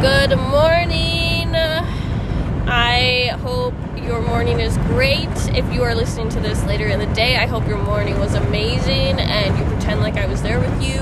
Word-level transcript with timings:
Good 0.00 0.38
morning. 0.38 1.54
I 2.66 3.36
hope 3.42 3.74
your 3.98 4.22
morning 4.22 4.58
is 4.58 4.78
great. 4.78 5.28
If 5.54 5.70
you 5.70 5.82
are 5.82 5.94
listening 5.94 6.30
to 6.30 6.40
this 6.40 6.64
later 6.64 6.86
in 6.86 7.00
the 7.00 7.14
day, 7.14 7.36
I 7.36 7.44
hope 7.44 7.68
your 7.68 7.76
morning 7.76 8.18
was 8.18 8.32
amazing 8.32 9.20
and 9.20 9.58
you 9.58 9.64
pretend 9.66 10.00
like 10.00 10.14
I 10.14 10.24
was 10.24 10.40
there 10.40 10.58
with 10.58 10.82
you. 10.82 11.00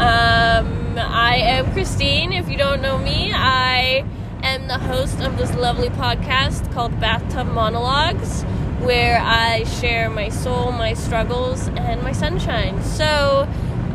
Um, 0.00 0.96
I 0.96 1.36
am 1.42 1.70
Christine. 1.74 2.32
If 2.32 2.48
you 2.48 2.56
don't 2.56 2.80
know 2.80 2.96
me, 2.96 3.32
I 3.34 4.02
am 4.42 4.66
the 4.66 4.78
host 4.78 5.20
of 5.20 5.36
this 5.36 5.54
lovely 5.54 5.90
podcast 5.90 6.72
called 6.72 6.98
Bathtub 6.98 7.48
Monologues, 7.48 8.44
where 8.80 9.20
I 9.20 9.64
share 9.64 10.08
my 10.08 10.30
soul, 10.30 10.72
my 10.72 10.94
struggles, 10.94 11.68
and 11.68 12.02
my 12.02 12.12
sunshine. 12.12 12.82
So, 12.82 13.46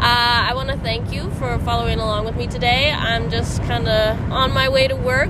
uh, 0.02 0.50
I 0.50 0.54
want 0.56 0.70
to 0.70 0.78
thank 0.78 1.14
you 1.14 1.30
for 1.32 1.60
following 1.60 2.00
along 2.00 2.26
with 2.26 2.36
me 2.36 2.48
today. 2.48 2.92
I'm 2.92 3.30
just 3.30 3.62
kind 3.66 3.88
of 3.88 4.32
on 4.32 4.52
my 4.52 4.68
way 4.68 4.88
to 4.88 4.96
work. 4.96 5.30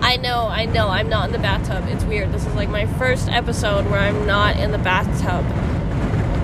I 0.00 0.16
know, 0.16 0.48
I 0.48 0.64
know, 0.64 0.88
I'm 0.88 1.10
not 1.10 1.26
in 1.26 1.32
the 1.32 1.38
bathtub. 1.38 1.84
It's 1.88 2.02
weird. 2.04 2.32
This 2.32 2.46
is 2.46 2.54
like 2.54 2.70
my 2.70 2.86
first 2.86 3.28
episode 3.28 3.84
where 3.90 4.00
I'm 4.00 4.26
not 4.26 4.56
in 4.56 4.72
the 4.72 4.78
bathtub. 4.78 5.44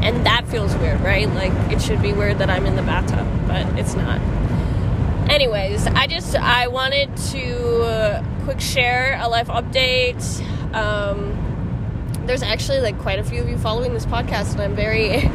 And 0.04 0.26
that 0.26 0.46
feels 0.46 0.76
weird, 0.76 1.00
right? 1.00 1.26
Like, 1.30 1.52
it 1.72 1.80
should 1.80 2.02
be 2.02 2.12
weird 2.12 2.36
that 2.38 2.50
I'm 2.50 2.66
in 2.66 2.76
the 2.76 2.82
bathtub, 2.82 3.26
but 3.48 3.66
it's 3.78 3.94
not. 3.94 4.20
Anyways, 5.30 5.86
I 5.86 6.06
just, 6.06 6.36
I 6.36 6.68
wanted 6.68 7.16
to 7.32 7.82
uh, 7.82 8.24
quick 8.44 8.60
share 8.60 9.18
a 9.22 9.28
life 9.28 9.48
update. 9.48 10.22
Um, 10.74 11.34
there's 12.26 12.42
actually 12.42 12.80
like 12.80 12.98
quite 12.98 13.18
a 13.18 13.24
few 13.24 13.40
of 13.40 13.48
you 13.48 13.56
following 13.56 13.94
this 13.94 14.04
podcast, 14.04 14.52
and 14.52 14.60
I'm 14.60 14.76
very. 14.76 15.30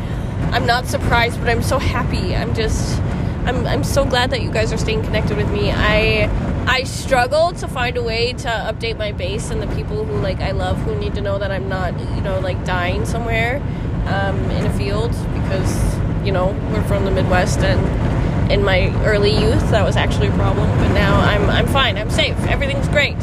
I'm 0.52 0.66
not 0.66 0.88
surprised, 0.88 1.40
but 1.40 1.50
I'm 1.50 1.64
so 1.64 1.80
happy. 1.80 2.36
I'm 2.36 2.54
just 2.54 3.00
I'm 3.46 3.66
I'm 3.68 3.84
so 3.84 4.06
glad 4.06 4.32
that 4.32 4.42
you 4.42 4.52
guys 4.52 4.72
are 4.72 4.78
staying 4.78 5.04
connected 5.04 5.38
with 5.38 5.52
me. 5.52 5.72
I 5.72 6.30
I 6.68 6.84
struggle 6.84 7.52
to 7.54 7.68
find 7.68 7.98
a 7.98 8.04
way 8.04 8.34
to 8.34 8.48
update 8.48 8.98
my 8.98 9.12
base 9.12 9.52
and 9.52 9.62
the 9.62 9.68
people 9.76 10.06
who 10.06 10.18
like 10.20 10.40
I 10.40 10.52
love 10.52 10.78
who 10.80 10.96
need 10.96 11.16
to 11.16 11.22
know 11.22 11.38
that 11.40 11.52
I'm 11.52 11.68
not, 11.68 12.00
you 12.16 12.22
know, 12.22 12.40
like 12.40 12.64
dying 12.66 13.06
somewhere 13.06 13.62
um, 14.08 14.40
in 14.52 14.66
a 14.66 14.74
field 14.78 15.12
because, 15.34 15.98
you 16.26 16.32
know, 16.32 16.48
we're 16.72 16.84
from 16.84 17.06
the 17.06 17.12
Midwest 17.12 17.60
and 17.60 18.52
in 18.52 18.64
my 18.64 18.90
early 19.06 19.32
youth 19.32 19.72
that 19.72 19.84
was 19.84 19.96
actually 19.96 20.28
a 20.28 20.34
problem, 20.34 20.70
but 20.78 20.94
now 20.94 21.20
I'm 21.20 21.50
I'm 21.50 21.68
fine. 21.68 21.98
I'm 21.98 22.10
safe. 22.10 22.38
Everything's 22.48 22.88
great. 22.88 23.18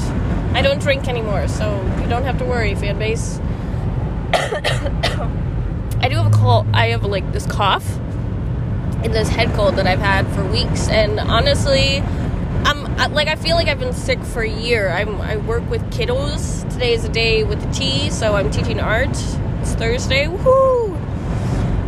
I 0.52 0.62
don't 0.62 0.80
drink 0.80 1.08
anymore, 1.08 1.48
so 1.48 1.80
you 2.00 2.08
don't 2.08 2.24
have 2.24 2.38
to 2.38 2.44
worry, 2.44 2.74
fan 2.74 2.98
base. 2.98 3.40
I 6.00 6.08
do 6.08 6.16
have 6.16 6.32
a 6.32 6.36
cold. 6.36 6.66
I 6.72 6.86
have 6.88 7.04
like 7.04 7.30
this 7.32 7.46
cough 7.46 7.98
and 9.02 9.12
this 9.12 9.28
head 9.28 9.52
cold 9.54 9.76
that 9.76 9.86
I've 9.86 9.98
had 9.98 10.26
for 10.28 10.42
weeks, 10.44 10.88
and 10.88 11.20
honestly, 11.20 11.98
I'm 12.64 13.12
like 13.12 13.28
I 13.28 13.36
feel 13.36 13.56
like 13.56 13.68
I've 13.68 13.78
been 13.78 13.92
sick 13.92 14.22
for 14.22 14.42
a 14.42 14.48
year. 14.48 14.88
I'm 14.88 15.20
I 15.20 15.36
work 15.36 15.68
with 15.68 15.82
kiddos. 15.92 16.68
Today 16.70 16.94
is 16.94 17.04
a 17.04 17.10
day 17.10 17.44
with 17.44 17.60
the 17.60 17.70
T, 17.72 18.08
so 18.10 18.34
I'm 18.34 18.50
teaching 18.50 18.80
art. 18.80 19.10
It's 19.10 19.74
Thursday. 19.74 20.26
Woohoo! 20.26 20.96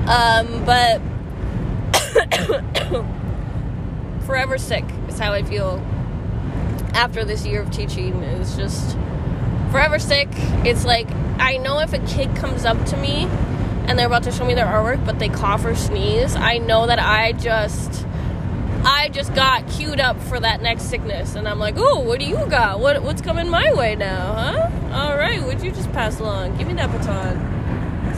Um, 0.07 0.65
but 0.67 1.01
forever 4.27 4.59
sick 4.59 4.85
is 5.09 5.19
how 5.19 5.33
I 5.33 5.43
feel 5.43 5.79
after 6.93 7.25
this 7.25 7.47
year 7.47 7.63
of 7.63 7.71
teaching. 7.71 8.23
Is 8.23 8.57
just 8.57 8.95
forever 9.71 9.99
sick. 9.99 10.29
It's 10.67 10.85
like 10.85 11.09
I 11.39 11.57
know 11.57 11.81
if 11.81 11.95
a 11.95 11.99
kid 12.01 12.37
comes 12.37 12.67
up 12.67 12.85
to 12.87 12.97
me 12.99 13.27
and 13.87 13.99
they're 13.99 14.07
about 14.07 14.23
to 14.25 14.33
show 14.33 14.45
me 14.45 14.55
their 14.55 14.67
artwork, 14.67 15.05
but 15.05 15.19
they 15.19 15.29
cough 15.29 15.65
or 15.65 15.75
sneeze, 15.75 16.37
I 16.37 16.59
know 16.59 16.87
that 16.87 16.99
I 16.99 17.33
just 17.33 18.07
I 18.85 19.11
just 19.11 19.33
got 19.35 19.69
queued 19.69 20.01
up 20.01 20.21
for 20.21 20.41
that 20.41 20.61
next 20.61 20.85
sickness, 20.85 21.37
and 21.37 21.47
I'm 21.47 21.61
like, 21.61 21.75
oh, 21.79 22.01
what 22.01 22.19
do 22.19 22.27
you 22.27 22.37
got? 22.49 22.81
What 22.81 23.03
what's 23.03 23.23
coming 23.23 23.49
my 23.49 23.73
way 23.75 23.95
now, 23.95 24.35
huh? 24.35 24.71
All 24.93 25.17
right, 25.17 25.43
would 25.43 25.63
you 25.63 25.71
just 25.71 25.93
pass 25.93 26.19
along? 26.19 26.57
Give 26.59 26.67
me 26.67 26.75
that 26.75 26.91
baton. 26.91 27.53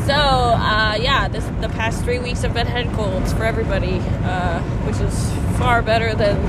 So 0.07 0.15
uh, 0.15 0.97
yeah, 1.01 1.29
this 1.29 1.45
the 1.61 1.69
past 1.69 2.03
three 2.05 2.19
weeks 2.19 2.42
have 2.42 2.55
been 2.55 2.67
head 2.67 2.92
colds 2.95 3.33
for 3.33 3.45
everybody, 3.45 4.01
uh, 4.24 4.61
which 4.86 5.01
is 5.01 5.33
far 5.58 5.83
better 5.83 6.14
than 6.14 6.42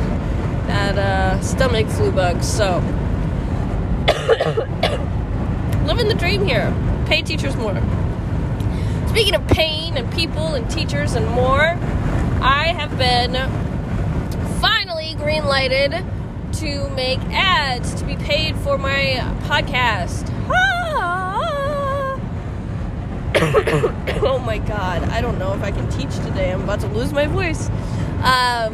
that 0.68 0.98
uh, 0.98 1.42
stomach 1.42 1.88
flu 1.88 2.12
bug. 2.12 2.42
So 2.44 2.80
living 5.86 6.08
the 6.08 6.16
dream 6.18 6.46
here. 6.46 6.74
Pay 7.06 7.22
teachers 7.22 7.56
more. 7.56 7.74
Speaking 9.16 9.36
of 9.36 9.48
pain 9.48 9.96
and 9.96 10.12
people 10.12 10.56
and 10.56 10.70
teachers 10.70 11.14
and 11.14 11.26
more, 11.28 11.78
I 12.42 12.76
have 12.78 12.98
been 12.98 13.32
finally 14.60 15.16
green 15.16 15.46
lighted 15.46 16.04
to 16.56 16.90
make 16.90 17.20
ads 17.32 17.94
to 17.94 18.04
be 18.04 18.18
paid 18.18 18.58
for 18.58 18.78
my 18.78 19.24
podcast. 19.44 20.30
Ah! 20.52 22.20
oh 24.22 24.44
my 24.46 24.58
god, 24.58 25.04
I 25.04 25.22
don't 25.22 25.40
know 25.40 25.54
if 25.54 25.64
I 25.64 25.72
can 25.72 25.90
teach 25.92 26.14
today. 26.18 26.52
I'm 26.52 26.64
about 26.64 26.82
to 26.82 26.88
lose 26.88 27.14
my 27.14 27.26
voice. 27.26 27.70
Um, 28.22 28.74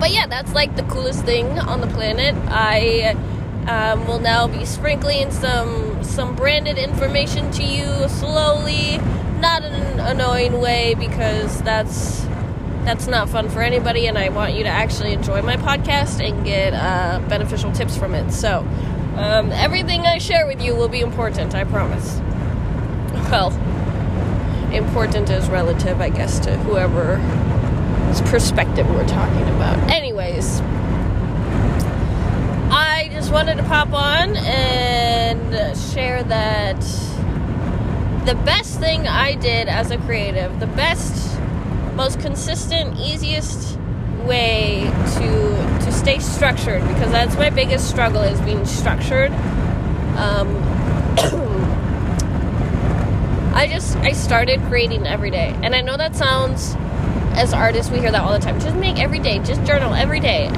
but 0.00 0.10
yeah, 0.10 0.26
that's 0.26 0.52
like 0.52 0.74
the 0.74 0.82
coolest 0.82 1.24
thing 1.24 1.60
on 1.60 1.80
the 1.80 1.86
planet. 1.86 2.34
I 2.48 3.14
um, 3.66 4.06
will 4.06 4.18
now 4.18 4.48
be 4.48 4.64
sprinkling 4.64 5.30
some 5.30 6.02
some 6.02 6.34
branded 6.34 6.78
information 6.78 7.50
to 7.52 7.62
you 7.62 8.08
slowly, 8.08 8.98
not 9.40 9.64
in 9.64 9.72
an 9.72 10.00
annoying 10.00 10.60
way 10.60 10.94
because 10.94 11.62
that's 11.62 12.26
that's 12.84 13.06
not 13.06 13.28
fun 13.28 13.48
for 13.48 13.62
anybody, 13.62 14.06
and 14.06 14.18
I 14.18 14.28
want 14.30 14.54
you 14.54 14.64
to 14.64 14.68
actually 14.68 15.12
enjoy 15.12 15.42
my 15.42 15.56
podcast 15.56 16.26
and 16.26 16.44
get 16.44 16.74
uh, 16.74 17.20
beneficial 17.28 17.70
tips 17.72 17.96
from 17.96 18.14
it. 18.14 18.32
So 18.32 18.66
um, 19.16 19.52
everything 19.52 20.00
I 20.02 20.18
share 20.18 20.46
with 20.46 20.60
you 20.60 20.74
will 20.74 20.88
be 20.88 21.00
important, 21.00 21.54
I 21.54 21.64
promise. 21.64 22.18
Well, 23.30 23.52
important 24.72 25.30
is 25.30 25.48
relative, 25.48 26.00
I 26.00 26.08
guess, 26.08 26.40
to 26.40 26.56
whoever's 26.58 28.20
perspective 28.30 28.88
we're 28.90 29.06
talking 29.06 29.48
about. 29.54 29.78
Anyways. 29.90 30.60
I 32.74 33.10
just 33.12 33.30
wanted 33.30 33.58
to 33.58 33.62
pop 33.64 33.92
on 33.92 34.34
and 34.34 35.76
share 35.76 36.22
that 36.22 36.80
the 38.24 38.34
best 38.46 38.80
thing 38.80 39.06
I 39.06 39.34
did 39.34 39.68
as 39.68 39.90
a 39.90 39.98
creative, 39.98 40.58
the 40.58 40.68
best, 40.68 41.38
most 41.94 42.18
consistent, 42.20 42.98
easiest 42.98 43.78
way 44.24 44.84
to 45.16 45.82
to 45.84 45.92
stay 45.92 46.18
structured 46.18 46.80
because 46.88 47.12
that's 47.12 47.36
my 47.36 47.50
biggest 47.50 47.90
struggle 47.90 48.22
is 48.22 48.40
being 48.40 48.64
structured. 48.64 49.32
Um, 50.16 50.56
I 53.54 53.68
just 53.70 53.98
I 53.98 54.12
started 54.12 54.62
creating 54.62 55.06
every 55.06 55.30
day, 55.30 55.54
and 55.62 55.74
I 55.74 55.82
know 55.82 55.98
that 55.98 56.16
sounds 56.16 56.74
as 57.34 57.54
artists, 57.54 57.90
we 57.90 57.98
hear 57.98 58.10
that 58.10 58.20
all 58.20 58.32
the 58.32 58.38
time. 58.38 58.60
Just 58.60 58.76
make 58.76 58.98
every 58.98 59.18
day, 59.18 59.38
just 59.38 59.64
journal 59.64 59.94
every 59.94 60.20
day. 60.20 60.50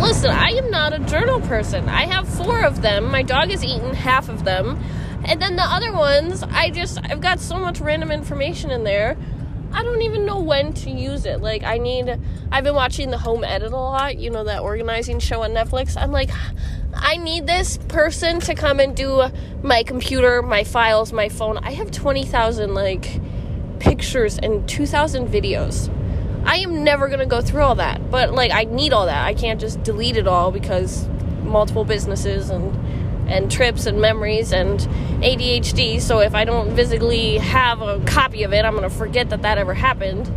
Listen, 0.00 0.30
I 0.30 0.50
am 0.50 0.70
not 0.70 0.92
a 0.92 1.00
journal 1.00 1.40
person. 1.40 1.88
I 1.88 2.06
have 2.06 2.28
four 2.28 2.62
of 2.62 2.82
them. 2.82 3.10
My 3.10 3.22
dog 3.22 3.50
has 3.50 3.64
eaten 3.64 3.94
half 3.94 4.28
of 4.28 4.44
them. 4.44 4.80
And 5.24 5.42
then 5.42 5.56
the 5.56 5.62
other 5.62 5.92
ones, 5.92 6.42
I 6.44 6.70
just, 6.70 6.98
I've 7.02 7.20
got 7.20 7.40
so 7.40 7.58
much 7.58 7.80
random 7.80 8.10
information 8.10 8.70
in 8.70 8.84
there. 8.84 9.16
I 9.72 9.82
don't 9.82 10.02
even 10.02 10.24
know 10.24 10.40
when 10.40 10.72
to 10.74 10.90
use 10.90 11.26
it. 11.26 11.40
Like, 11.40 11.62
I 11.62 11.78
need, 11.78 12.18
I've 12.50 12.64
been 12.64 12.74
watching 12.74 13.10
the 13.10 13.18
Home 13.18 13.44
Edit 13.44 13.72
a 13.72 13.76
lot, 13.76 14.16
you 14.16 14.30
know, 14.30 14.44
that 14.44 14.62
organizing 14.62 15.18
show 15.18 15.42
on 15.42 15.50
Netflix. 15.50 15.96
I'm 16.00 16.12
like, 16.12 16.30
I 16.94 17.16
need 17.16 17.46
this 17.46 17.78
person 17.88 18.40
to 18.40 18.54
come 18.54 18.80
and 18.80 18.96
do 18.96 19.24
my 19.62 19.82
computer, 19.82 20.42
my 20.42 20.64
files, 20.64 21.12
my 21.12 21.28
phone. 21.28 21.58
I 21.58 21.72
have 21.72 21.90
20,000, 21.90 22.72
like, 22.72 23.20
pictures 23.78 24.38
and 24.38 24.68
2,000 24.68 25.28
videos 25.28 25.90
I 26.44 26.56
am 26.56 26.84
never 26.84 27.08
gonna 27.08 27.26
go 27.26 27.40
through 27.40 27.62
all 27.62 27.74
that. 27.76 28.10
But 28.10 28.32
like 28.32 28.52
I 28.52 28.64
need 28.64 28.92
all 28.92 29.06
that. 29.06 29.24
I 29.26 29.34
can't 29.34 29.60
just 29.60 29.82
delete 29.82 30.16
it 30.16 30.26
all 30.26 30.50
because 30.50 31.08
multiple 31.42 31.84
businesses 31.84 32.50
and 32.50 32.76
and 33.30 33.50
trips 33.50 33.86
and 33.86 34.00
memories 34.00 34.52
and 34.52 34.80
ADHD. 35.22 36.00
So 36.00 36.18
if 36.20 36.34
I 36.34 36.44
don't 36.44 36.74
physically 36.74 37.38
have 37.38 37.80
a 37.80 38.00
copy 38.00 38.42
of 38.42 38.52
it, 38.52 38.64
I'm 38.64 38.74
gonna 38.74 38.90
forget 38.90 39.30
that 39.30 39.42
that 39.42 39.58
ever 39.58 39.74
happened. 39.74 40.30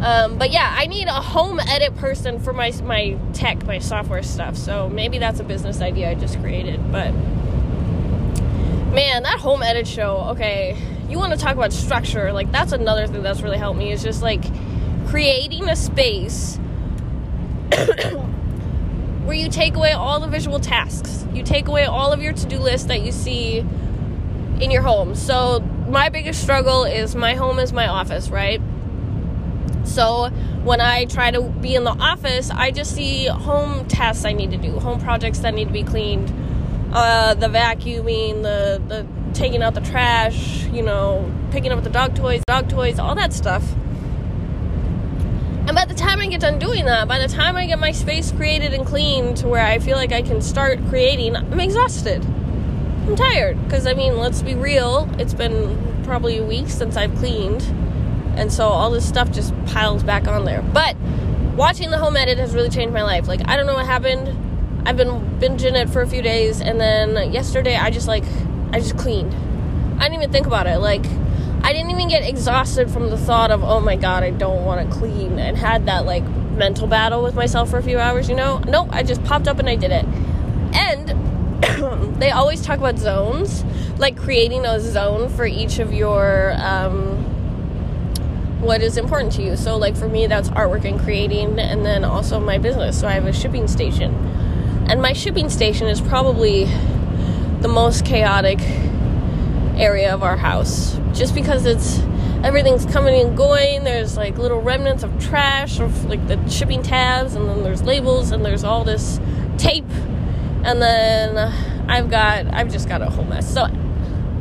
Um, 0.00 0.38
but 0.38 0.50
yeah, 0.50 0.74
I 0.76 0.86
need 0.86 1.08
a 1.08 1.12
home 1.12 1.58
edit 1.58 1.96
person 1.96 2.38
for 2.38 2.52
my 2.52 2.72
my 2.84 3.16
tech, 3.32 3.64
my 3.64 3.78
software 3.78 4.22
stuff. 4.22 4.56
So 4.56 4.88
maybe 4.88 5.18
that's 5.18 5.40
a 5.40 5.44
business 5.44 5.80
idea 5.80 6.10
I 6.10 6.14
just 6.14 6.38
created. 6.40 6.92
But 6.92 7.12
man, 8.92 9.22
that 9.24 9.40
home 9.40 9.62
edit 9.62 9.88
show. 9.88 10.18
Okay, 10.30 10.76
you 11.08 11.18
want 11.18 11.32
to 11.32 11.38
talk 11.38 11.56
about 11.56 11.72
structure? 11.72 12.32
Like 12.32 12.52
that's 12.52 12.72
another 12.72 13.06
thing 13.06 13.22
that's 13.22 13.40
really 13.40 13.58
helped 13.58 13.78
me. 13.78 13.90
Is 13.90 14.02
just 14.02 14.22
like 14.22 14.44
creating 15.08 15.68
a 15.68 15.76
space 15.76 16.56
where 19.24 19.36
you 19.36 19.48
take 19.48 19.74
away 19.74 19.92
all 19.92 20.20
the 20.20 20.28
visual 20.28 20.60
tasks. 20.60 21.26
You 21.32 21.42
take 21.42 21.68
away 21.68 21.84
all 21.84 22.12
of 22.12 22.20
your 22.20 22.34
to 22.34 22.46
do 22.46 22.58
list 22.58 22.88
that 22.88 23.00
you 23.00 23.12
see 23.12 23.58
in 24.60 24.70
your 24.70 24.82
home. 24.82 25.14
So, 25.14 25.60
my 25.88 26.10
biggest 26.10 26.42
struggle 26.42 26.84
is 26.84 27.14
my 27.14 27.34
home 27.34 27.58
is 27.58 27.72
my 27.72 27.88
office, 27.88 28.28
right? 28.28 28.60
So 29.84 30.28
when 30.64 30.82
I 30.82 31.06
try 31.06 31.30
to 31.30 31.40
be 31.40 31.74
in 31.74 31.84
the 31.84 31.92
office, 31.92 32.50
I 32.50 32.70
just 32.70 32.94
see 32.94 33.26
home 33.26 33.86
tasks 33.86 34.26
I 34.26 34.32
need 34.32 34.50
to 34.50 34.58
do, 34.58 34.78
home 34.78 35.00
projects 35.00 35.38
that 35.38 35.54
need 35.54 35.68
to 35.68 35.72
be 35.72 35.82
cleaned, 35.82 36.30
uh, 36.92 37.34
the 37.34 37.46
vacuuming, 37.46 38.42
the 38.42 38.82
the 38.86 39.06
taking 39.32 39.62
out 39.62 39.74
the 39.74 39.80
trash, 39.80 40.64
you 40.66 40.82
know, 40.82 41.32
picking 41.50 41.72
up 41.72 41.82
the 41.82 41.90
dog 41.90 42.14
toys, 42.14 42.42
dog 42.46 42.68
toys, 42.68 42.98
all 42.98 43.14
that 43.14 43.32
stuff. 43.32 43.64
And 45.68 45.74
by 45.74 45.84
the 45.84 45.92
time 45.92 46.18
I 46.18 46.26
get 46.28 46.40
done 46.40 46.58
doing 46.58 46.86
that, 46.86 47.06
by 47.06 47.18
the 47.18 47.28
time 47.28 47.54
I 47.54 47.66
get 47.66 47.78
my 47.78 47.92
space 47.92 48.32
created 48.32 48.72
and 48.72 48.86
clean 48.86 49.34
to 49.34 49.48
where 49.48 49.62
I 49.62 49.78
feel 49.78 49.98
like 49.98 50.12
I 50.12 50.22
can 50.22 50.40
start 50.40 50.78
creating, 50.88 51.36
I'm 51.36 51.60
exhausted. 51.60 52.24
I'm 52.24 53.14
tired 53.14 53.62
because 53.64 53.86
I 53.86 53.92
mean, 53.92 54.16
let's 54.16 54.40
be 54.40 54.54
real, 54.54 55.06
it's 55.18 55.34
been 55.34 56.02
probably 56.04 56.38
a 56.38 56.42
week 56.42 56.68
since 56.68 56.96
I've 56.96 57.14
cleaned 57.16 57.62
and 58.34 58.50
so 58.50 58.66
all 58.66 58.90
this 58.90 59.06
stuff 59.06 59.30
just 59.30 59.52
piles 59.66 60.02
back 60.02 60.26
on 60.26 60.46
there. 60.46 60.62
But 60.62 60.96
watching 61.54 61.90
the 61.90 61.98
home 61.98 62.16
edit 62.16 62.38
has 62.38 62.54
really 62.54 62.70
changed 62.70 62.94
my 62.94 63.02
life. 63.02 63.28
Like 63.28 63.46
I 63.46 63.54
don't 63.56 63.66
know 63.66 63.74
what 63.74 63.84
happened. 63.84 64.88
I've 64.88 64.96
been 64.96 65.20
binging 65.38 65.74
it 65.74 65.90
for 65.90 66.00
a 66.00 66.06
few 66.06 66.22
days, 66.22 66.62
and 66.62 66.80
then 66.80 67.30
yesterday 67.30 67.76
I 67.76 67.90
just 67.90 68.08
like 68.08 68.24
I 68.72 68.80
just 68.80 68.96
cleaned. 68.96 69.34
I 70.00 70.04
didn't 70.04 70.22
even 70.22 70.32
think 70.32 70.46
about 70.46 70.66
it. 70.66 70.78
Like 70.78 71.04
I 71.68 71.74
didn't 71.74 71.90
even 71.90 72.08
get 72.08 72.26
exhausted 72.26 72.90
from 72.90 73.10
the 73.10 73.18
thought 73.18 73.50
of 73.50 73.62
oh 73.62 73.78
my 73.78 73.94
god 73.94 74.22
I 74.22 74.30
don't 74.30 74.64
want 74.64 74.90
to 74.90 74.96
clean 74.98 75.38
and 75.38 75.54
had 75.54 75.84
that 75.84 76.06
like 76.06 76.24
mental 76.58 76.86
battle 76.86 77.22
with 77.22 77.34
myself 77.34 77.68
for 77.68 77.76
a 77.76 77.82
few 77.82 77.98
hours. 77.98 78.26
You 78.26 78.36
know? 78.36 78.58
Nope. 78.60 78.88
I 78.90 79.02
just 79.02 79.22
popped 79.24 79.46
up 79.46 79.58
and 79.58 79.68
I 79.68 79.76
did 79.76 79.90
it. 79.92 80.06
And 80.74 82.16
they 82.20 82.30
always 82.30 82.62
talk 82.62 82.78
about 82.78 82.96
zones, 82.98 83.64
like 83.98 84.16
creating 84.16 84.64
a 84.64 84.80
zone 84.80 85.28
for 85.28 85.46
each 85.46 85.78
of 85.78 85.92
your. 85.92 86.54
Um, 86.58 87.24
what 88.62 88.82
is 88.82 88.96
important 88.96 89.32
to 89.34 89.42
you. 89.42 89.56
So, 89.56 89.76
like 89.76 89.94
for 89.94 90.08
me, 90.08 90.26
that's 90.26 90.48
artwork 90.48 90.84
and 90.84 90.98
creating, 90.98 91.60
and 91.60 91.86
then 91.86 92.02
also 92.02 92.40
my 92.40 92.58
business. 92.58 92.98
So, 92.98 93.06
I 93.06 93.12
have 93.12 93.26
a 93.26 93.32
shipping 93.32 93.68
station, 93.68 94.12
and 94.88 95.00
my 95.00 95.12
shipping 95.12 95.48
station 95.48 95.86
is 95.86 96.00
probably 96.00 96.64
the 97.60 97.68
most 97.68 98.04
chaotic 98.04 98.58
area 99.78 100.12
of 100.12 100.22
our 100.22 100.36
house 100.36 100.98
just 101.12 101.34
because 101.34 101.64
it's 101.64 102.00
everything's 102.42 102.86
coming 102.86 103.20
and 103.20 103.36
going. 103.36 103.84
There's 103.84 104.16
like 104.16 104.38
little 104.38 104.60
remnants 104.60 105.02
of 105.02 105.18
trash 105.18 105.80
of 105.80 106.04
like 106.06 106.26
the 106.28 106.48
shipping 106.48 106.82
tabs, 106.82 107.34
and 107.34 107.48
then 107.48 107.62
there's 107.62 107.82
labels, 107.82 108.30
and 108.32 108.44
there's 108.44 108.64
all 108.64 108.84
this 108.84 109.20
tape, 109.56 109.88
and 110.64 110.80
then 110.80 111.38
I've 111.88 112.10
got 112.10 112.52
I've 112.52 112.70
just 112.70 112.88
got 112.88 113.02
a 113.02 113.06
whole 113.10 113.24
mess. 113.24 113.52
So 113.52 113.66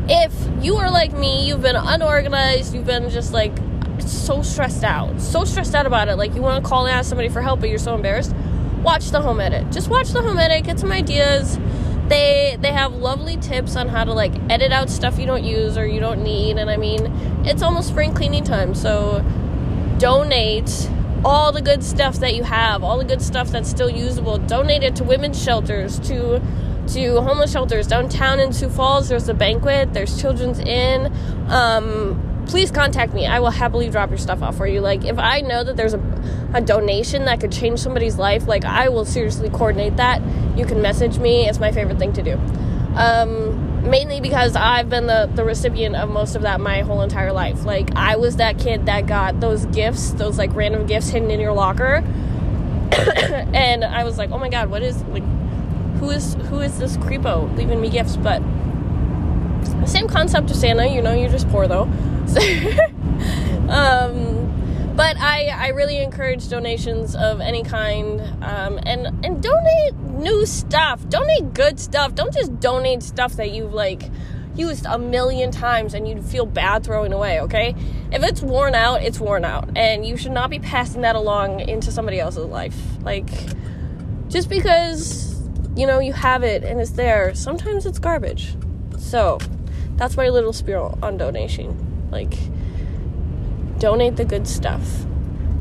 if 0.09 0.33
you 0.63 0.77
are 0.77 0.89
like 0.91 1.13
me, 1.13 1.47
you've 1.47 1.61
been 1.61 1.75
unorganized, 1.75 2.73
you've 2.73 2.85
been 2.85 3.09
just 3.09 3.33
like 3.33 3.53
so 3.99 4.41
stressed 4.41 4.83
out, 4.83 5.19
so 5.19 5.43
stressed 5.43 5.75
out 5.75 5.85
about 5.85 6.07
it. 6.07 6.15
Like 6.15 6.35
you 6.35 6.41
want 6.41 6.63
to 6.63 6.69
call 6.69 6.85
and 6.85 6.95
ask 6.95 7.09
somebody 7.09 7.29
for 7.29 7.41
help, 7.41 7.59
but 7.59 7.69
you're 7.69 7.79
so 7.79 7.95
embarrassed. 7.95 8.33
Watch 8.83 9.09
the 9.09 9.21
home 9.21 9.41
edit. 9.41 9.71
Just 9.71 9.89
watch 9.89 10.09
the 10.09 10.21
home 10.21 10.37
edit. 10.37 10.63
Get 10.65 10.79
some 10.79 10.91
ideas. 10.91 11.57
They 12.07 12.57
they 12.59 12.71
have 12.71 12.93
lovely 12.93 13.37
tips 13.37 13.75
on 13.75 13.89
how 13.89 14.03
to 14.03 14.13
like 14.13 14.33
edit 14.49 14.71
out 14.71 14.89
stuff 14.89 15.19
you 15.19 15.25
don't 15.25 15.43
use 15.43 15.77
or 15.77 15.85
you 15.85 15.99
don't 15.99 16.23
need. 16.23 16.57
And 16.57 16.69
I 16.69 16.77
mean, 16.77 17.05
it's 17.45 17.61
almost 17.61 17.89
spring 17.89 18.13
cleaning 18.13 18.43
time, 18.43 18.73
so 18.75 19.23
donate 19.99 20.89
all 21.25 21.51
the 21.51 21.61
good 21.61 21.83
stuff 21.83 22.17
that 22.19 22.35
you 22.35 22.43
have, 22.43 22.83
all 22.83 22.97
the 22.97 23.03
good 23.03 23.21
stuff 23.21 23.49
that's 23.49 23.69
still 23.69 23.89
usable. 23.89 24.37
Donate 24.37 24.83
it 24.83 24.95
to 24.97 25.03
women's 25.03 25.41
shelters, 25.41 25.99
to 26.01 26.41
to 26.93 27.21
homeless 27.21 27.51
shelters 27.51 27.87
downtown 27.87 28.39
in 28.39 28.53
Sioux 28.53 28.69
Falls. 28.69 29.09
There's 29.09 29.27
a 29.27 29.33
banquet. 29.33 29.93
There's 29.93 30.21
Children's 30.21 30.59
Inn. 30.59 31.11
Um, 31.49 32.45
please 32.47 32.71
contact 32.71 33.13
me. 33.13 33.25
I 33.25 33.39
will 33.39 33.49
happily 33.49 33.89
drop 33.89 34.09
your 34.09 34.17
stuff 34.17 34.41
off 34.41 34.55
for 34.55 34.67
you. 34.67 34.79
Like, 34.79 35.03
if 35.03 35.19
I 35.19 35.41
know 35.41 35.63
that 35.65 35.75
there's 35.75 35.93
a, 35.93 36.51
a 36.53 36.61
donation 36.61 37.25
that 37.25 37.41
could 37.41 37.51
change 37.51 37.79
somebody's 37.79 38.17
life, 38.17 38.47
like, 38.47 38.63
I 38.63 38.87
will 38.87 39.03
seriously 39.03 39.49
coordinate 39.49 39.97
that. 39.97 40.21
You 40.57 40.65
can 40.65 40.81
message 40.81 41.19
me. 41.19 41.47
It's 41.47 41.59
my 41.59 41.71
favorite 41.71 41.99
thing 41.99 42.13
to 42.13 42.23
do. 42.23 42.33
Um, 42.95 43.89
mainly 43.89 44.19
because 44.19 44.55
I've 44.55 44.89
been 44.89 45.07
the, 45.07 45.29
the 45.33 45.43
recipient 45.43 45.95
of 45.95 46.09
most 46.09 46.35
of 46.35 46.41
that 46.41 46.59
my 46.59 46.81
whole 46.81 47.01
entire 47.01 47.31
life. 47.31 47.63
Like, 47.63 47.95
I 47.95 48.15
was 48.15 48.37
that 48.37 48.57
kid 48.57 48.87
that 48.87 49.05
got 49.05 49.39
those 49.39 49.65
gifts, 49.67 50.11
those 50.11 50.37
like 50.37 50.53
random 50.55 50.85
gifts 50.87 51.09
hidden 51.09 51.29
in 51.29 51.39
your 51.39 51.53
locker. 51.53 52.03
and 53.53 53.83
I 53.85 54.03
was 54.03 54.17
like, 54.17 54.31
oh 54.31 54.37
my 54.37 54.49
god, 54.49 54.69
what 54.69 54.81
is, 54.81 55.03
like, 55.03 55.23
who 55.99 56.09
is 56.11 56.35
who 56.49 56.59
is 56.59 56.77
this 56.77 56.95
creepo 56.97 57.55
leaving 57.57 57.81
me 57.81 57.89
gifts? 57.89 58.17
But 58.17 58.41
the 59.81 59.87
same 59.87 60.07
concept 60.07 60.49
of 60.51 60.55
Santa, 60.55 60.85
you 60.85 61.01
know, 61.01 61.13
you're 61.13 61.29
just 61.29 61.49
poor 61.49 61.67
though. 61.67 61.83
um, 63.69 64.46
but 64.97 65.15
I, 65.17 65.49
I 65.49 65.67
really 65.69 65.99
encourage 65.99 66.49
donations 66.49 67.15
of 67.15 67.39
any 67.39 67.61
kind 67.63 68.19
um, 68.43 68.79
and 68.83 69.07
and 69.23 69.43
donate 69.43 69.95
new 69.95 70.45
stuff. 70.47 71.07
Donate 71.07 71.53
good 71.53 71.79
stuff. 71.79 72.15
Don't 72.15 72.33
just 72.33 72.59
donate 72.59 73.03
stuff 73.03 73.33
that 73.33 73.51
you've 73.51 73.75
like 73.75 74.09
used 74.55 74.87
a 74.87 74.97
million 74.97 75.51
times 75.51 75.93
and 75.93 76.07
you'd 76.07 76.25
feel 76.25 76.47
bad 76.47 76.83
throwing 76.83 77.13
away 77.13 77.39
okay? 77.41 77.75
If 78.11 78.23
it's 78.23 78.41
worn 78.41 78.73
out 78.73 79.03
it's 79.03 79.19
worn 79.19 79.45
out. 79.45 79.69
And 79.77 80.03
you 80.03 80.17
should 80.17 80.31
not 80.31 80.49
be 80.49 80.57
passing 80.57 81.01
that 81.01 81.15
along 81.15 81.59
into 81.59 81.91
somebody 81.91 82.19
else's 82.19 82.45
life. 82.45 82.75
Like 83.03 83.29
just 84.29 84.49
because 84.49 85.39
you 85.75 85.85
know 85.85 85.99
you 85.99 86.11
have 86.11 86.41
it 86.43 86.63
and 86.63 86.81
it's 86.81 86.91
there 86.91 87.35
sometimes 87.35 87.85
it's 87.85 87.99
garbage. 87.99 88.55
So 88.97 89.37
that's 89.97 90.17
my 90.17 90.29
little 90.29 90.53
spiel 90.53 90.97
on 91.01 91.17
donation. 91.17 92.09
Like, 92.11 92.33
donate 93.79 94.15
the 94.15 94.25
good 94.25 94.47
stuff. 94.47 95.05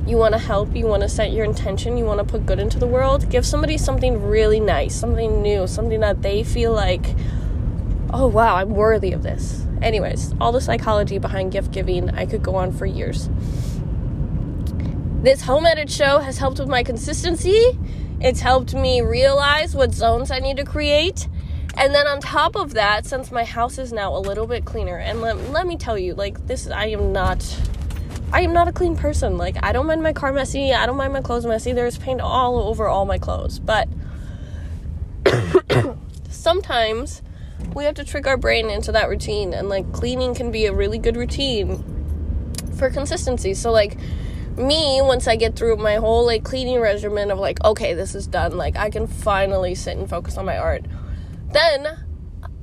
You 0.06 0.16
want 0.16 0.34
to 0.34 0.38
help, 0.38 0.74
you 0.74 0.86
want 0.86 1.02
to 1.02 1.08
set 1.08 1.32
your 1.32 1.44
intention, 1.44 1.96
you 1.96 2.04
want 2.04 2.18
to 2.18 2.24
put 2.24 2.46
good 2.46 2.58
into 2.58 2.78
the 2.78 2.86
world. 2.86 3.28
Give 3.28 3.44
somebody 3.44 3.76
something 3.76 4.22
really 4.22 4.60
nice, 4.60 4.94
something 4.94 5.42
new, 5.42 5.66
something 5.66 6.00
that 6.00 6.22
they 6.22 6.44
feel 6.44 6.72
like, 6.72 7.14
oh 8.12 8.26
wow, 8.26 8.56
I'm 8.56 8.70
worthy 8.70 9.12
of 9.12 9.22
this. 9.22 9.66
Anyways, 9.82 10.34
all 10.40 10.52
the 10.52 10.60
psychology 10.60 11.18
behind 11.18 11.52
gift 11.52 11.72
giving, 11.72 12.10
I 12.10 12.26
could 12.26 12.42
go 12.42 12.54
on 12.54 12.72
for 12.72 12.86
years. 12.86 13.28
This 15.22 15.42
home 15.42 15.66
edit 15.66 15.90
show 15.90 16.20
has 16.20 16.38
helped 16.38 16.60
with 16.60 16.68
my 16.68 16.82
consistency. 16.82 17.78
It's 18.20 18.40
helped 18.40 18.74
me 18.74 19.00
realize 19.00 19.74
what 19.74 19.92
zones 19.92 20.30
I 20.30 20.38
need 20.38 20.56
to 20.58 20.64
create 20.64 21.28
and 21.76 21.94
then 21.94 22.06
on 22.06 22.20
top 22.20 22.56
of 22.56 22.72
that, 22.74 23.04
since 23.04 23.30
my 23.30 23.44
house 23.44 23.76
is 23.76 23.92
now 23.92 24.16
a 24.16 24.18
little 24.18 24.46
bit 24.46 24.64
cleaner, 24.64 24.96
and 24.96 25.20
let, 25.20 25.36
let 25.50 25.66
me 25.66 25.76
tell 25.76 25.98
you, 25.98 26.14
like, 26.14 26.46
this, 26.46 26.68
I 26.68 26.86
am 26.86 27.12
not. 27.12 27.44
I 28.32 28.42
am 28.42 28.52
not 28.52 28.68
a 28.68 28.72
clean 28.72 28.96
person. 28.96 29.38
Like, 29.38 29.56
I 29.62 29.72
don't 29.72 29.86
mind 29.86 30.02
my 30.02 30.12
car 30.12 30.32
messy. 30.32 30.72
I 30.72 30.86
don't 30.86 30.96
mind 30.96 31.12
my 31.12 31.22
clothes 31.22 31.46
messy. 31.46 31.72
There's 31.72 31.98
paint 31.98 32.20
all 32.20 32.58
over 32.58 32.88
all 32.88 33.04
my 33.04 33.18
clothes. 33.18 33.58
But 33.58 33.88
sometimes 36.28 37.22
we 37.74 37.84
have 37.84 37.94
to 37.94 38.04
trick 38.04 38.26
our 38.26 38.36
brain 38.36 38.68
into 38.68 38.92
that 38.92 39.08
routine. 39.08 39.54
And, 39.54 39.68
like, 39.68 39.92
cleaning 39.92 40.34
can 40.34 40.50
be 40.50 40.66
a 40.66 40.72
really 40.72 40.98
good 40.98 41.16
routine 41.16 41.82
for 42.76 42.90
consistency. 42.90 43.54
So, 43.54 43.70
like, 43.70 43.96
me, 44.56 45.00
once 45.02 45.28
I 45.28 45.36
get 45.36 45.56
through 45.56 45.76
my 45.76 45.96
whole, 45.96 46.26
like, 46.26 46.44
cleaning 46.44 46.80
regimen 46.80 47.30
of, 47.30 47.38
like, 47.38 47.62
okay, 47.64 47.94
this 47.94 48.14
is 48.14 48.26
done, 48.26 48.56
like, 48.56 48.76
I 48.76 48.90
can 48.90 49.06
finally 49.06 49.74
sit 49.74 49.96
and 49.96 50.08
focus 50.08 50.36
on 50.36 50.46
my 50.46 50.56
art 50.58 50.84
then 51.56 52.04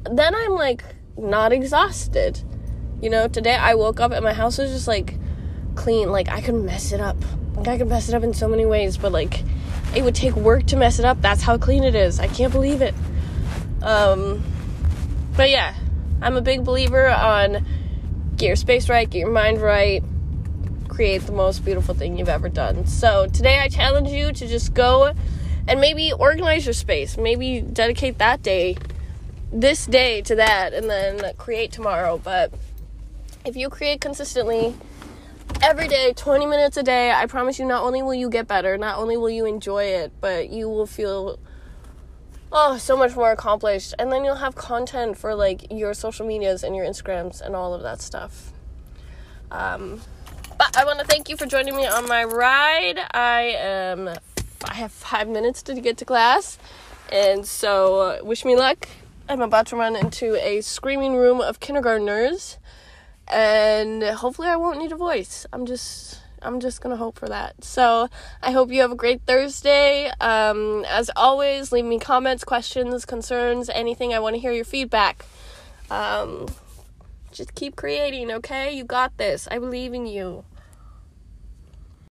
then 0.09 0.35
I'm 0.35 0.53
like 0.53 0.83
not 1.17 1.51
exhausted. 1.53 2.41
You 3.01 3.09
know, 3.09 3.27
today 3.27 3.55
I 3.55 3.75
woke 3.75 3.99
up 3.99 4.11
and 4.11 4.23
my 4.23 4.33
house 4.33 4.57
was 4.57 4.71
just 4.71 4.87
like 4.87 5.15
clean. 5.75 6.11
Like 6.11 6.29
I 6.29 6.41
could 6.41 6.55
mess 6.55 6.91
it 6.91 6.99
up. 6.99 7.17
Like 7.55 7.67
I 7.67 7.77
could 7.77 7.89
mess 7.89 8.09
it 8.09 8.15
up 8.15 8.23
in 8.23 8.33
so 8.33 8.47
many 8.47 8.65
ways, 8.65 8.97
but 8.97 9.11
like 9.11 9.43
it 9.95 10.03
would 10.03 10.15
take 10.15 10.35
work 10.35 10.65
to 10.67 10.77
mess 10.77 10.99
it 10.99 11.05
up. 11.05 11.21
That's 11.21 11.41
how 11.41 11.57
clean 11.57 11.83
it 11.83 11.95
is. 11.95 12.19
I 12.19 12.27
can't 12.27 12.51
believe 12.51 12.81
it. 12.81 12.93
Um 13.81 14.43
but 15.35 15.49
yeah, 15.49 15.73
I'm 16.21 16.37
a 16.37 16.41
big 16.41 16.63
believer 16.63 17.09
on 17.09 17.65
get 18.37 18.47
your 18.47 18.55
space 18.55 18.89
right, 18.89 19.09
get 19.09 19.19
your 19.19 19.31
mind 19.31 19.61
right, 19.61 20.03
create 20.87 21.23
the 21.23 21.31
most 21.31 21.65
beautiful 21.65 21.95
thing 21.95 22.17
you've 22.17 22.29
ever 22.29 22.49
done. 22.49 22.85
So 22.85 23.27
today 23.27 23.59
I 23.59 23.67
challenge 23.67 24.09
you 24.09 24.31
to 24.31 24.47
just 24.47 24.73
go 24.73 25.13
and 25.67 25.79
maybe 25.79 26.11
organize 26.11 26.65
your 26.65 26.73
space. 26.73 27.17
Maybe 27.17 27.61
dedicate 27.61 28.17
that 28.19 28.43
day, 28.43 28.77
this 29.51 29.85
day 29.85 30.21
to 30.23 30.35
that, 30.35 30.73
and 30.73 30.89
then 30.89 31.33
create 31.37 31.71
tomorrow. 31.71 32.19
But 32.23 32.53
if 33.45 33.55
you 33.55 33.69
create 33.69 34.01
consistently 34.01 34.75
every 35.63 35.87
day, 35.87 36.13
20 36.15 36.45
minutes 36.45 36.77
a 36.77 36.83
day, 36.83 37.11
I 37.11 37.25
promise 37.25 37.57
you, 37.57 37.65
not 37.65 37.83
only 37.83 38.01
will 38.01 38.13
you 38.13 38.29
get 38.29 38.47
better, 38.47 38.77
not 38.77 38.99
only 38.99 39.17
will 39.17 39.29
you 39.29 39.45
enjoy 39.45 39.85
it, 39.85 40.11
but 40.21 40.49
you 40.49 40.69
will 40.69 40.85
feel 40.85 41.39
oh 42.51 42.77
so 42.77 42.95
much 42.95 43.15
more 43.15 43.31
accomplished 43.31 43.95
and 43.97 44.11
then 44.11 44.23
you'll 44.23 44.35
have 44.35 44.53
content 44.53 45.17
for 45.17 45.33
like 45.33 45.71
your 45.71 45.91
social 45.91 46.23
medias 46.23 46.63
and 46.63 46.75
your 46.75 46.85
instagrams 46.85 47.41
and 47.41 47.55
all 47.55 47.73
of 47.73 47.81
that 47.81 47.99
stuff 47.99 48.51
um, 49.49 49.99
but 50.59 50.77
i 50.77 50.85
want 50.85 50.99
to 50.99 51.05
thank 51.05 51.29
you 51.29 51.35
for 51.35 51.47
joining 51.47 51.75
me 51.75 51.87
on 51.87 52.07
my 52.07 52.23
ride 52.23 52.99
i 53.11 53.55
am 53.57 54.07
I 54.65 54.75
have 54.75 54.91
five 54.91 55.27
minutes 55.27 55.61
to 55.63 55.79
get 55.79 55.97
to 55.97 56.05
class. 56.05 56.57
And 57.11 57.45
so, 57.45 57.99
uh, 57.99 58.19
wish 58.23 58.45
me 58.45 58.55
luck. 58.55 58.87
I'm 59.27 59.41
about 59.41 59.67
to 59.67 59.75
run 59.75 59.95
into 59.95 60.35
a 60.35 60.61
screaming 60.61 61.15
room 61.15 61.41
of 61.41 61.59
kindergartners. 61.59 62.57
And 63.27 64.03
hopefully, 64.03 64.47
I 64.47 64.55
won't 64.55 64.79
need 64.79 64.91
a 64.91 64.95
voice. 64.95 65.45
I'm 65.53 65.65
just, 65.65 66.21
I'm 66.41 66.59
just 66.59 66.81
gonna 66.81 66.97
hope 66.97 67.17
for 67.17 67.27
that. 67.29 67.63
So 67.63 68.09
I 68.41 68.51
hope 68.51 68.71
you 68.71 68.81
have 68.81 68.91
a 68.91 68.95
great 68.95 69.21
Thursday. 69.25 70.11
Um, 70.19 70.85
as 70.87 71.09
always, 71.15 71.71
leave 71.71 71.85
me 71.85 71.99
comments, 71.99 72.43
questions, 72.43 73.05
concerns, 73.05 73.69
anything. 73.69 74.13
I 74.13 74.19
want 74.19 74.35
to 74.35 74.41
hear 74.41 74.51
your 74.51 74.65
feedback. 74.65 75.25
Um, 75.89 76.47
just 77.31 77.55
keep 77.55 77.75
creating, 77.75 78.31
okay? 78.31 78.75
You 78.75 78.83
got 78.83 79.17
this. 79.17 79.47
I 79.49 79.59
believe 79.59 79.93
in 79.93 80.05
you. 80.05 80.45